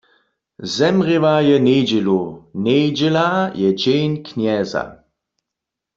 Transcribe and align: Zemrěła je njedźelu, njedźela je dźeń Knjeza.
Zemrěła 0.75 1.35
je 1.47 1.57
njedźelu, 1.67 2.21
njedźela 2.63 3.27
je 3.61 3.69
dźeń 3.81 4.11
Knjeza. 4.27 4.83